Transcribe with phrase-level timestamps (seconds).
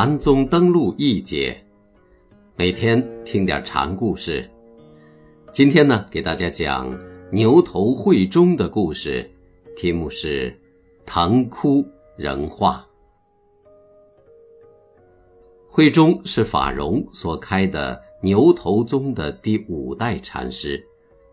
[0.00, 1.60] 禅宗登陆一节，
[2.54, 4.48] 每天听点禅故事。
[5.52, 6.96] 今天呢，给大家讲
[7.32, 9.28] 牛头慧中的故事，
[9.74, 10.56] 题目是
[11.04, 11.84] “唐窟
[12.16, 12.88] 人化”。
[15.66, 20.80] 慧中是法融所开的牛头宗的第五代禅师，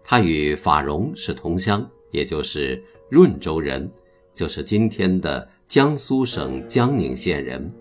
[0.03, 3.87] 他与法融是同乡，也就是润州人，
[4.33, 7.71] 就是今天的江苏省江宁县人。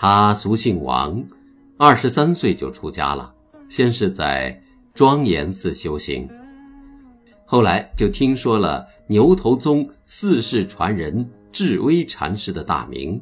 [0.00, 1.20] 他俗姓王，
[1.76, 3.34] 二十三岁就出家了。
[3.68, 4.62] 先是在
[4.94, 6.28] 庄严寺修行，
[7.44, 13.20] 后来就听说了牛头宗四世传人智威禅师的大名，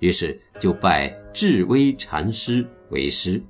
[0.00, 3.42] 于是就拜智威禅师为师。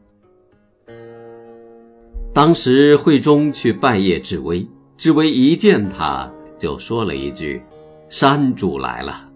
[2.33, 4.65] 当时慧中去拜谒智威，
[4.97, 7.61] 智威一见他就说了一句
[8.09, 9.28] ：“山主来了。”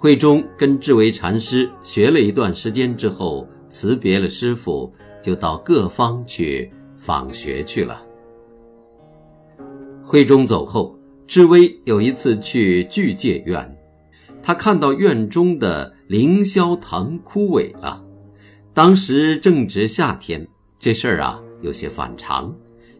[0.00, 8.00] 慧中跟智为禅师学了一段时间之后，辞别了师傅，就到各方去访学去了。
[10.04, 13.76] 慧中走后，智威有一次去具戒院，
[14.40, 18.00] 他看到院中的凌霄藤枯萎了。
[18.72, 20.46] 当时正值夏天，
[20.78, 22.56] 这事儿啊有些反常，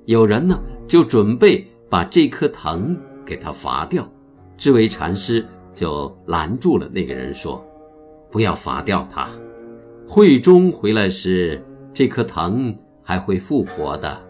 [0.07, 4.13] 有人呢就准备把这棵藤给它伐掉。
[4.57, 5.47] 智为禅师。
[5.79, 7.65] 就拦住了那个人，说
[8.33, 9.29] ：“不要伐掉它。
[10.09, 14.20] 慧中回来时，这棵藤还会复活的。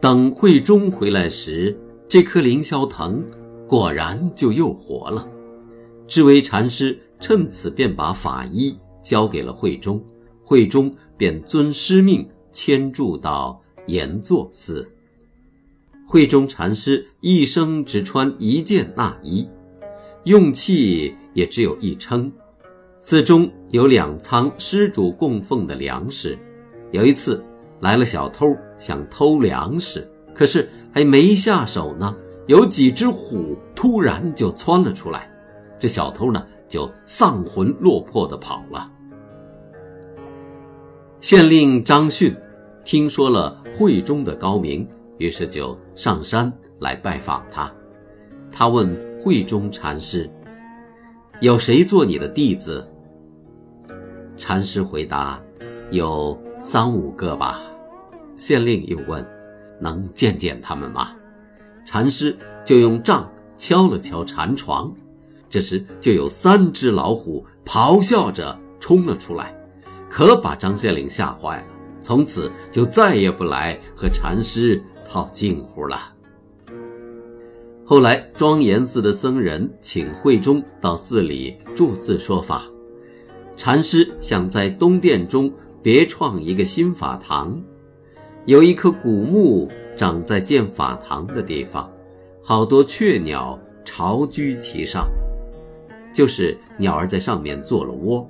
[0.00, 1.76] 等慧中回来时，
[2.08, 3.24] 这棵凌霄藤
[3.66, 5.28] 果然就又活了。
[6.06, 10.00] 智为禅师趁此便把法衣交给了慧中，
[10.44, 14.88] 慧中便遵师命迁住到岩座寺。”
[16.16, 19.46] 慧中禅师一生只穿一件大衣，
[20.24, 22.32] 用器也只有一称。
[22.98, 26.38] 寺中有两仓施主供奉的粮食。
[26.90, 27.44] 有一次
[27.80, 32.16] 来了小偷，想偷粮食，可是还没下手呢，
[32.46, 35.30] 有几只虎突然就窜了出来，
[35.78, 38.90] 这小偷呢就丧魂落魄的跑了。
[41.20, 42.34] 县令张逊
[42.86, 44.88] 听说了慧中的高明。
[45.18, 47.72] 于是就上山来拜访他。
[48.50, 50.30] 他问慧中禅师
[51.40, 52.86] ：“有谁做你的弟子？”
[54.38, 55.42] 禅师回答
[55.90, 57.60] ：“有三五个吧。”
[58.36, 59.26] 县令又问
[59.80, 61.14] ：“能见见他们吗？”
[61.84, 64.94] 禅师就用杖敲了敲禅床，
[65.48, 69.54] 这时就有三只老虎咆哮着冲了出来，
[70.10, 71.66] 可把张县令吓坏了。
[72.00, 74.82] 从此就再也不来和禅师。
[75.08, 76.14] 套近乎了。
[77.84, 82.64] 后来，庄严寺的僧人请慧中到寺里住寺说法。
[83.56, 85.52] 禅师想在东殿中
[85.82, 87.62] 别创一个新法堂，
[88.44, 91.90] 有一棵古木长在建法堂的地方，
[92.42, 95.08] 好多雀鸟巢居其上，
[96.12, 98.28] 就是鸟儿在上面做了窝。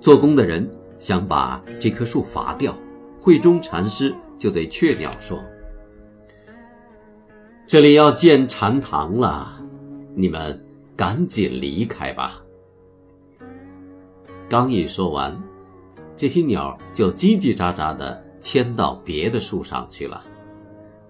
[0.00, 2.76] 做工的人想把这棵树伐掉，
[3.18, 5.42] 慧中禅师就对雀鸟说。
[7.66, 9.62] 这里要建禅堂了，
[10.14, 10.62] 你们
[10.94, 12.42] 赶紧离开吧。
[14.48, 15.34] 刚一说完，
[16.16, 20.22] 这些鸟就叽叽喳喳地迁到别的树上去了。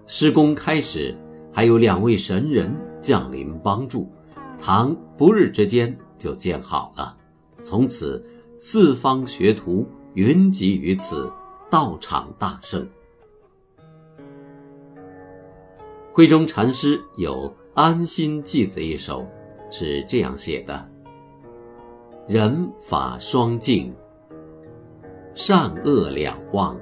[0.05, 1.13] 施工开始，
[1.51, 4.09] 还有两位神人降临帮助，
[4.57, 7.17] 堂不日之间就建好了。
[7.61, 8.23] 从此，
[8.57, 11.29] 四方学徒云集于此，
[11.69, 12.87] 道场大盛。
[16.15, 19.25] 慧中禅师有《安心偈子》一首，
[19.71, 20.87] 是这样写的
[22.29, 23.91] ：“人法双净，
[25.33, 26.79] 善恶两忘，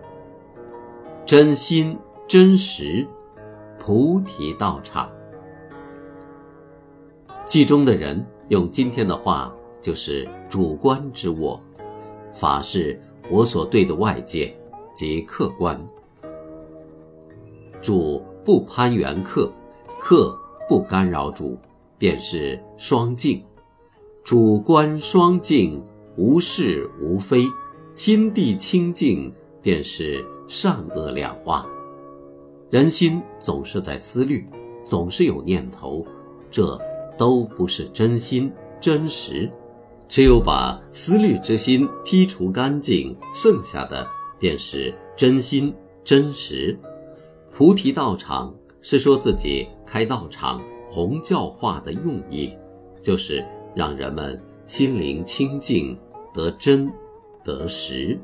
[1.26, 1.98] 真心
[2.28, 3.08] 真实，
[3.80, 5.10] 菩提道场。”
[7.48, 11.58] 偈中的人，用今天的话就是主观之我，
[12.34, 13.00] 法是
[13.30, 14.54] 我所对的外界
[14.94, 15.82] 即客观，
[17.82, 18.22] 主。
[18.44, 19.52] 不攀缘客，
[20.00, 21.58] 客不干扰主，
[21.98, 23.44] 便是双净。
[24.24, 25.84] 主观双净，
[26.16, 27.46] 无是无非，
[27.96, 31.68] 心地清净，便是善恶两忘。
[32.70, 34.48] 人心总是在思虑，
[34.84, 36.06] 总是有念头，
[36.50, 36.80] 这
[37.18, 39.50] 都不是真心真实。
[40.08, 44.08] 只有把思虑之心剔除干净，剩下的
[44.38, 45.74] 便是真心
[46.04, 46.78] 真实。
[47.52, 52.58] 菩提道场是说自己开道场弘教化的用意，
[53.02, 53.46] 就是
[53.76, 55.98] 让人们心灵清净，
[56.34, 56.92] 得真，
[57.44, 58.18] 得实。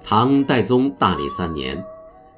[0.00, 1.84] 唐代宗大历三年，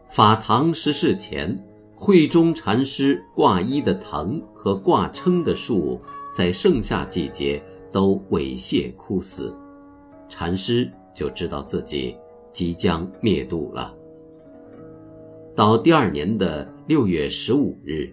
[0.09, 1.63] 法堂失事前，
[1.95, 6.01] 慧中禅师挂衣的藤和挂称的树，
[6.35, 9.55] 在盛夏季节都猥亵枯死，
[10.29, 12.17] 禅师就知道自己
[12.51, 13.95] 即将灭度了。
[15.55, 18.11] 到第二年的六月十五日，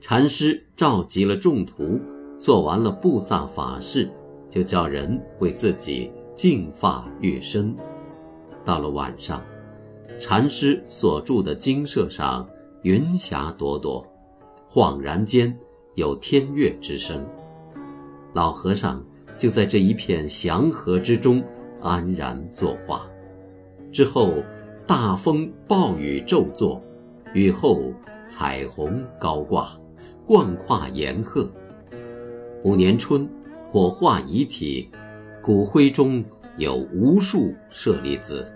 [0.00, 2.00] 禅师召集了众徒，
[2.38, 4.10] 做完了布萨法事，
[4.48, 7.76] 就叫人为自己净发浴身。
[8.64, 9.44] 到了晚上，
[10.18, 12.48] 禅师所住的精舍上
[12.84, 14.02] 云霞朵朵，
[14.66, 15.54] 恍然间
[15.94, 17.22] 有天乐之声。
[18.32, 19.04] 老和尚
[19.36, 21.44] 就在这一片祥和之中
[21.82, 23.06] 安然作画。
[23.92, 24.32] 之后，
[24.94, 26.78] 大风暴雨骤作，
[27.32, 27.94] 雨后
[28.26, 29.74] 彩虹高挂，
[30.26, 31.50] 贯跨岩壑。
[32.62, 33.26] 五年春，
[33.66, 34.90] 火化遗体，
[35.42, 36.22] 骨灰中。
[36.58, 38.46] 有无数舍利子。